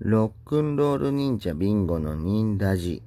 [0.00, 3.02] ロックンロール忍者ビンゴの忍ラジ。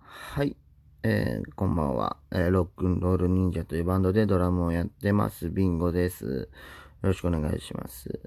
[0.00, 0.56] はい、
[1.02, 6.24] えー、こんばんは、えーロックンロール忍者というバンドでドラムをやってます、ビンゴです。
[6.24, 6.48] よ
[7.02, 8.20] ろしくお願いします。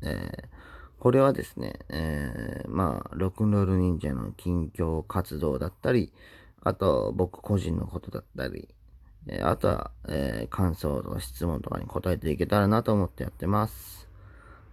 [0.00, 0.56] えー
[0.98, 6.14] これはですね、えーまあ、ロックンロール忍者の近況活動だったり、
[6.62, 8.74] あと、僕個人のことだったり、
[9.42, 14.08] あとは、えー感想とか質問とかに答えていけたらなと思ってやってます。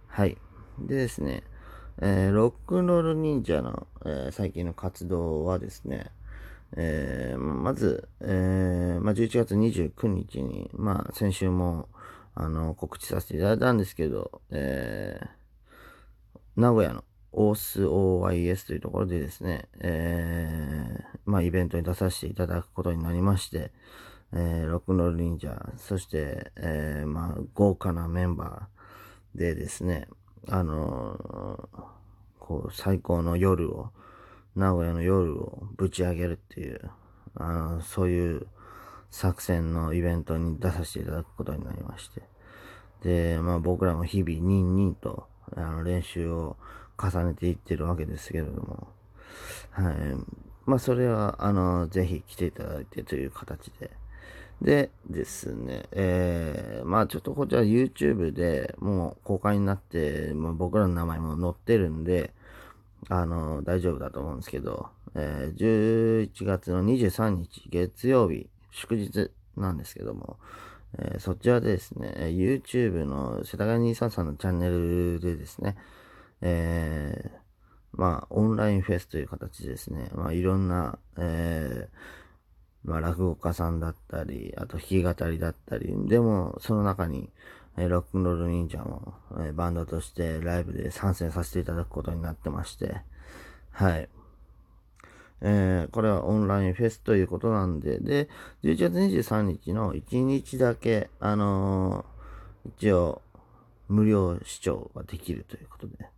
[0.06, 0.38] はい。
[0.78, 1.42] でですね、
[2.00, 6.10] えーロックンロール忍者の、えー最近の活動はですね、
[6.76, 11.88] えーまず、えーまあ、11月29日に、まあ、先週も、
[12.34, 15.20] あの、告知させていただいたんですけど、え
[16.56, 23.72] 名古屋のオース OYS というところでですね、えまあ、イベントに出させていただくことになりまして、
[24.34, 30.08] えーロックンロール忍者、そして、えーまあ、豪華なメンバーでですね、
[30.48, 31.94] あのー
[32.40, 33.90] こう、最高の夜を、
[34.54, 36.90] 名古屋の夜をぶち上げるっていう、
[37.36, 38.46] あのそういう
[39.10, 42.22] 作戦のイベントに出させていただくことになりまして。
[43.02, 46.56] で、まあ僕らも日々、ニンニンと、あの、練習を
[47.00, 48.88] 重ねていってるわけですけれども、
[49.70, 49.94] はい。
[50.66, 53.90] まあそれは、あの、ぜひ来ていただいてという形で。
[54.64, 62.32] でですね、えー、まあちょっとこちら YouTube でもう公開になって、まあ、僕らの名前も載ってるんで、
[63.10, 70.38] あの、大丈夫だと思うんですけど、えー11月の23日月曜日、祝日なんですけども、
[70.98, 75.76] えーそちらでですね、YouTube の世田谷兄さんさんのチャンネルでですね、
[76.40, 77.38] えー
[77.92, 82.23] まあ、オンラインフェスという形でですね、まあ、いろんな、えー
[82.84, 87.30] まあ、落語家さんだったり、あと弾き語りだったり、でも、その中に、
[87.76, 92.96] えーロックンロール忍者も、えーバンドとしてライブで参戦させていただくことになってまして、
[93.72, 94.08] はい。
[95.40, 98.28] えーこれはオンラインフェスということなんで、で、
[98.62, 102.14] 11月23日の1日だけ、あのー
[102.76, 103.22] 一応、
[103.88, 106.08] 無料視聴ができるということで、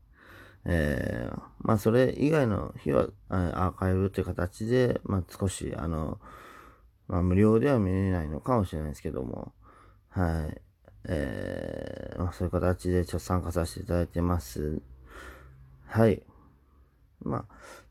[0.64, 6.18] えーまあ、それ以外の日は、アーカイブという形で、まあ、少し、あの、
[7.08, 9.52] まあ、無料では見れないのかもしれないですけども、
[10.10, 10.60] はい。
[11.08, 14.80] えーまあ、そういう形でちょっと参加させていただいてます。
[15.86, 16.22] はい。
[17.22, 17.44] まあ、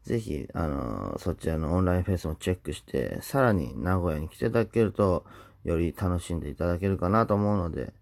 [0.03, 5.25] ぜひ、あのーそちらのオンラインフェスもチェックして、さらに名古屋に来ていただけると、
[5.63, 7.93] より楽しんでいただけるかなと思うので、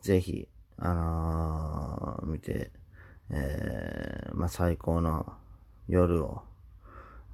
[0.00, 2.70] ぜひ、あのー見て、
[3.30, 5.32] えーまあ、最高の
[5.88, 6.42] 夜を、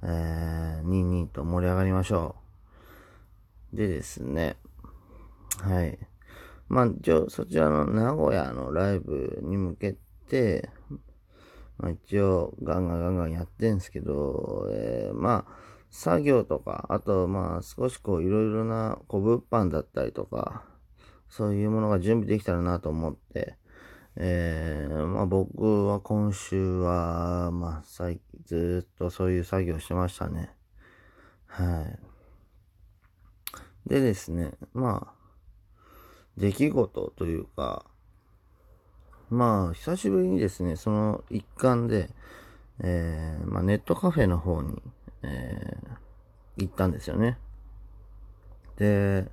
[0.03, 2.48] えー、ニンニンと盛り上がりましょう。
[3.73, 4.57] でですね、
[5.61, 5.97] はい。
[6.67, 9.97] まあ、一応、そちらの名古屋のライブに向け
[10.27, 10.69] て、
[11.77, 15.53] まあ、一応、ガンガンガンガンやってんですけど、えーまあ、
[15.89, 20.63] 作業とか、あと、まあ、少しこう、いろいろな、こう、物販だったりとか、
[21.29, 23.57] そういうものが準備できたらなと思って、
[24.15, 30.51] えーまあ、僕は今週は、まあ、最ずっとそういう作業してましたね。
[31.47, 31.99] はい。
[33.89, 35.13] でですね、まあ、
[36.37, 37.85] 出来事というか、
[39.29, 42.09] まあ、久しぶりにですね、その一環で、
[42.81, 44.81] えーまあ、ネットカフェの方に、
[45.23, 45.99] えー
[46.59, 47.37] 行ったんですよね。
[48.77, 49.25] で、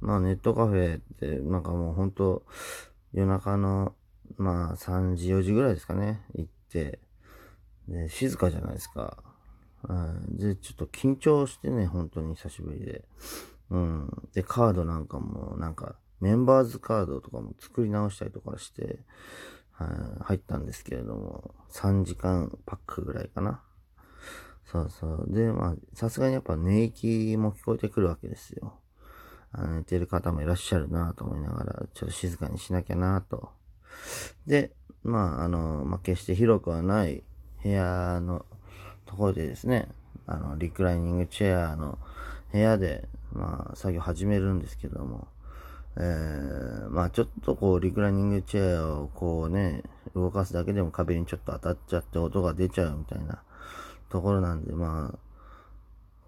[0.00, 2.42] まあ、ネットカフェって、なんかもう本当
[3.12, 3.94] 夜中の、
[4.36, 6.98] まあ、3時、4時ぐらいですかね、行って、
[7.88, 9.22] で、静かじゃないですか。
[9.82, 13.04] はいで、ちょっと緊張してね、本当に久しぶりで。
[13.70, 14.28] うん。
[14.32, 19.00] で、カードなんかも、なんか、メンバーズカードとかも作り直したりとかして、
[19.72, 19.88] はい
[20.24, 23.62] 入ったんですけれども、3時間パックぐらいかな。
[24.64, 25.26] そうそう。
[25.28, 28.74] で、まあ、さすがにやっぱ寝息も聞こえてくるわけですよ。
[29.52, 33.50] あの寝てる方もいらっしゃるなと思いながら、ちょっと静かにしなきゃなと。
[34.46, 34.72] で、
[35.04, 37.22] まあ、あの、まあ、決して広くはない
[37.62, 38.44] 部屋の
[39.06, 39.88] ところでですね、
[40.26, 41.98] あの、リクライニングチェアの
[42.52, 45.28] 部屋で、まあ、作業始めるんですけども、
[45.96, 49.82] えー、まあちょっとこう、リクライニングチェアをこうね、
[50.14, 53.42] 動かすだけでも壁にちょっと当たっちゃって音が出ちゃうみたいな
[54.08, 55.18] ところなんで、まあ、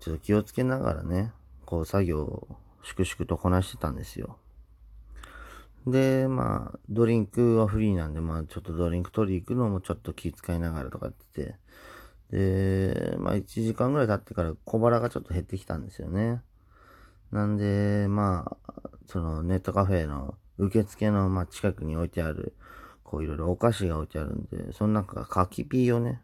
[0.00, 1.32] ちょっと気をつけながらね、
[1.66, 2.48] こう作業を
[2.82, 4.38] 粛々とこなしてたんですよ。
[5.86, 11.56] で、まあ、ドリンクはフリーなんで、まあちょっとドリンク取り行くのもちょっと気遣いながらとかってて、
[12.30, 16.42] で、まあ1時間ぐらい経ってから小腹がちょっと減ってきたんですよね。
[17.32, 22.54] なんで、まあ、そのネットカフェの受付の、まあ、近くに置いてある、
[23.04, 26.20] こういろいろお菓子が置いてあるんで、その中か柿ピーをね、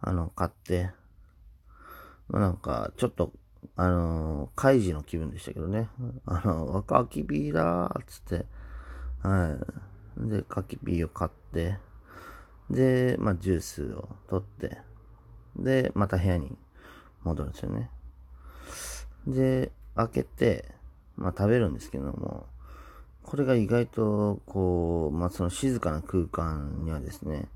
[0.00, 0.90] あの、買って、
[2.28, 3.32] まあ、なんか、ちょっと、
[3.76, 5.88] あのー、開示の気分でしたけどね。
[6.26, 8.46] あの、柿ピーだーっつって、
[9.22, 9.56] は
[10.18, 10.28] い。
[10.28, 11.78] で、柿ピーを買って、
[12.70, 14.78] で、まあ、ジュースを取って、
[15.56, 16.56] で、また部屋に
[17.22, 17.90] 戻るんですよね。
[19.26, 20.66] で、開けて、
[21.16, 22.46] まあ、食べるんですけども、
[23.22, 27.48] これが意外と、こう、まあ、その静かな空間にはですね、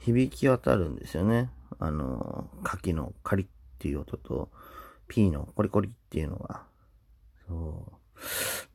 [0.00, 1.50] 響き渡るんですよね。
[1.78, 3.48] あの、柿のカリッっ
[3.78, 4.48] ていう音と、
[5.06, 6.64] ピーのコリコリっていうのが。
[7.46, 7.84] そ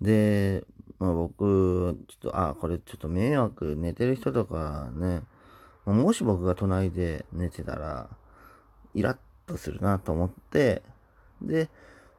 [0.01, 0.03] う。
[0.03, 0.63] で、
[0.99, 5.23] まあ、僕、ちょっと、あ、これちょっと迷惑、寝てる人とかね、
[5.85, 8.09] もし僕が隣で寝てたら、
[8.93, 10.81] イラッとするなと思って、
[11.41, 11.69] で、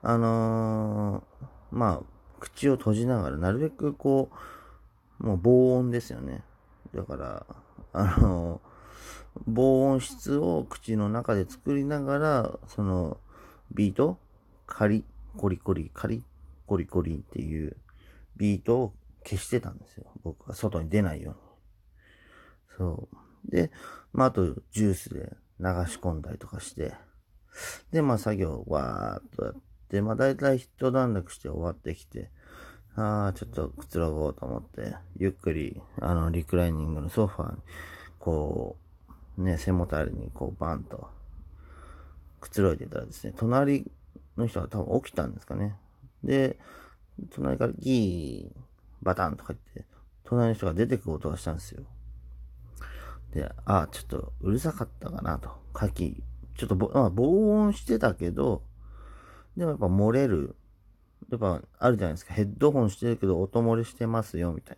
[0.02, 2.02] あのー、まあ、
[2.40, 4.30] 口を閉じながら、なるべくこ
[5.20, 6.44] う、もう防音ですよね。
[6.94, 7.46] だから、
[7.92, 13.18] あのー、防音室を口の中で作りながら、その、
[13.72, 14.18] ビート、
[14.66, 15.04] カリ、
[15.36, 16.24] コリコリ、カリ、
[16.66, 17.76] コリコリっていう
[18.36, 20.06] ビートを消してたんですよ。
[20.22, 22.78] 僕は外に出ないように。
[22.78, 23.50] そう。
[23.50, 23.70] で、
[24.12, 26.94] まあ、あと、ジュースで流し込んだりとかして、
[27.90, 29.54] で、まあ、作業を、わーっとやっ
[29.90, 32.30] で、まあ大体一段落して終わってきて、
[32.96, 37.62] ああ、ちょっとくつろごうと思って、ゆっくり、あの、リクライニングのソファーに、
[38.18, 38.76] こ
[39.38, 41.08] う、ね、背もたれにこうバンと、
[42.40, 43.90] くつろいでたらですね、隣
[44.36, 45.76] の人が多分起きたんですかね。
[46.24, 46.58] で、
[47.30, 48.60] 隣からギー、
[49.02, 49.84] バタンとか言って、
[50.24, 51.84] 隣の人が出てく音がしたんですよ。
[53.32, 55.50] で、ああ、ちょっとうるさかったかなと。
[55.72, 56.22] カキ、
[56.56, 58.62] ちょっとぼ、まあ、防音してたけど、
[59.58, 60.54] でもやっぱ漏れる。
[61.30, 62.32] やっぱあるじゃないですか。
[62.32, 64.76] ヘッドホンしてるけど音漏れしてますよ、みたい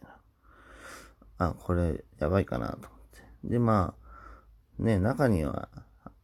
[1.38, 1.48] な。
[1.48, 3.22] あ、これやばいかなと思って。
[3.44, 3.94] で、ま
[4.78, 5.68] あ、ね、中には、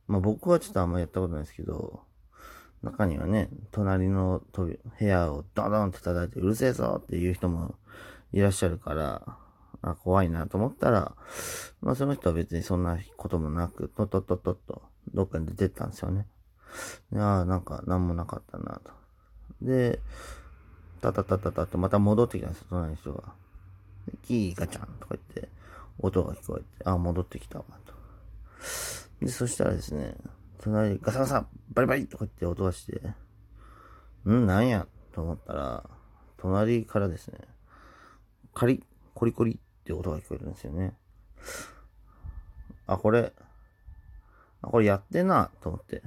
[0.08, 2.00] まあ僕はちょっとあんまやったことないですけど、
[2.82, 7.74] 中にはね、隣の部屋をドドンって叩いてうるせえぞっていう人も
[8.32, 9.36] いらっしゃるから、
[9.82, 11.14] あ怖いなと思ったら、
[11.82, 14.82] まあその人は別にそんなこともなく、とっとっとっとと、
[15.12, 16.26] どっかに出てったんですよね。
[17.14, 18.92] ああ、なんか何もなかったなと。
[19.62, 20.00] で、
[21.00, 23.32] タタタタタとまた戻ってきたんですよ、隣の人が。
[24.22, 25.48] キーガチャンとか言って、
[25.98, 27.94] 音が聞こえて、ああ、戻ってきたわ、と。
[29.20, 30.14] で、そしたらですね、
[30.60, 33.00] 隣でガサガサ、バリバリとか言って音がして、
[34.28, 35.88] んなんやと思ったら、
[36.36, 37.38] 隣からですね、
[38.54, 38.82] カリ、
[39.14, 40.94] コリコリって音が聞こえるんですよね。
[42.86, 43.32] あ、これ、
[44.62, 46.02] あ、これやってんな、と思って。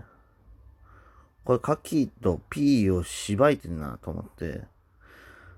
[1.50, 4.66] これ、カキとピーをしばいてんなと思って、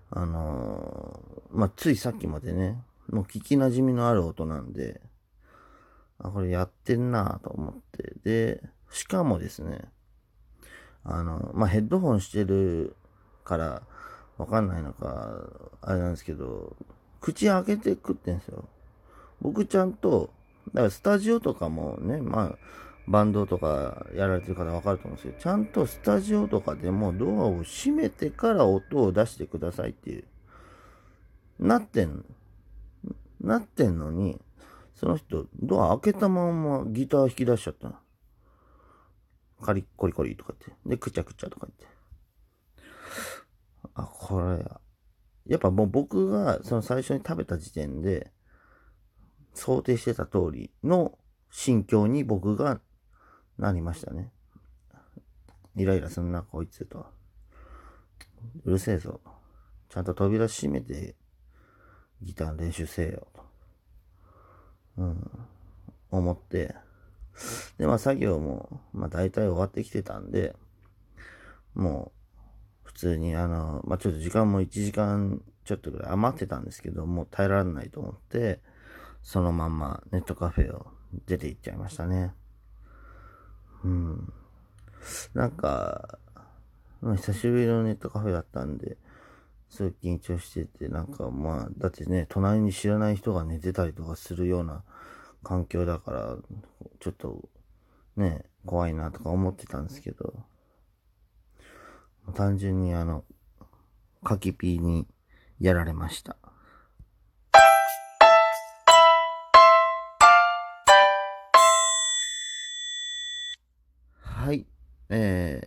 [0.09, 5.01] あのー、まあ、ついさっきまでね、もう聞き馴染みのある音なんで、
[6.17, 9.81] あ、これやってんなと思って、で、しかもですね、
[11.03, 12.95] あの、まあ、ヘッドホンしてる
[13.43, 13.81] から
[14.37, 15.41] わかんないのか、
[15.81, 16.77] あれなんですけど、
[17.19, 18.63] 口開けて食ってんですよ。
[19.41, 20.31] 僕ちゃんと、
[20.73, 22.57] だからスタジオとかもね、まあ、
[23.07, 30.25] バンドとかやられてる方わかると思うんですけど、ちゃんとスタジオとかでもドアを閉めてから音を出してくださいっていう、
[31.59, 32.25] なってん。
[33.41, 34.39] なってんのに、
[34.93, 37.95] その人、ドア開けたままギター弾き出しちゃったの。
[39.61, 40.89] カリッコリコリとか言って。
[40.89, 42.01] で、くちゃくちゃとか言って。
[43.95, 44.63] あ、これ、
[45.47, 48.31] やっぱもう僕がその最初に食べた時点で、
[49.53, 51.17] 想定してた通りの
[51.49, 52.79] 心境に僕が
[53.61, 54.31] なりましたね。
[55.75, 57.05] イライラすんな、こいつと。
[58.65, 59.21] うるせえぞ。
[59.87, 61.15] ちゃんと扉閉めて、
[62.23, 63.45] ギター練習せえよ、と。
[64.97, 65.31] うん。
[66.09, 66.75] 思って。
[67.77, 70.55] で、まあ作業も、まあ大体終わってきてたんで、
[71.75, 72.11] も
[72.83, 78.59] う、普通にあの、まあちょっと時間も1時間ちょっとぐらい余ってたんですけど、もう耐えられないと思って、
[79.21, 80.87] そのまんまネットカフェを
[81.27, 82.33] 出て行っちゃいましたね。
[83.83, 84.33] うん。
[85.33, 86.19] なんか、
[87.01, 88.97] 久しぶりのネットカフェだったんで、
[89.69, 94.83] すごい緊張してて、なんかまあ、だってね、隣に知らない人が寝てたりとかするような
[95.43, 96.37] 環境だから、
[96.99, 97.49] ちょっと、
[98.17, 100.33] ね、怖いなとか思ってたんですけど、
[102.35, 103.23] 単純にあの、
[104.23, 105.07] カキピーに
[105.59, 106.37] やられました。
[115.13, 115.59] え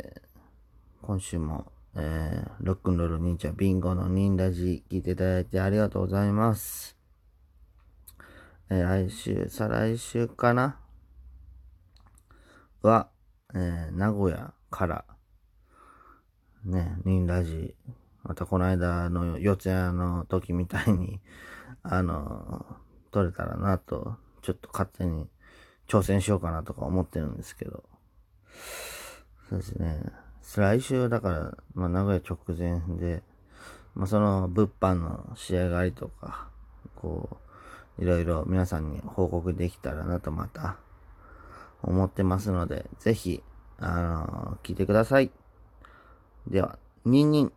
[1.03, 6.97] ー、今週も、えー、ロックンロール忍者ビンゴのニンラジ聞いていただいてありがとうございます。
[8.71, 10.81] えー、来週、再来週かな？
[12.81, 13.11] は、
[13.55, 15.05] え、名古屋から、
[16.65, 17.77] ね、ニンラジ、
[18.23, 21.21] またこの間の四谷の時みたいに、
[21.85, 22.65] あの、
[23.11, 25.29] 撮れたらなと、ちょっと勝手に
[25.87, 27.85] 挑戦しようかなとか思ってるんですけど、
[29.49, 30.01] そうですね。
[30.57, 33.23] 来週だから、まあ、名古屋直前で、
[33.95, 36.49] まあ、その物販の仕上がりとか、
[36.97, 37.39] こ
[37.99, 40.77] う、いろいろ皆さんに報告できたらなとまた
[41.83, 43.43] 思ってますので、ぜひ、
[43.79, 45.31] あのー、聞いてください。
[46.47, 47.53] では、ニンニン。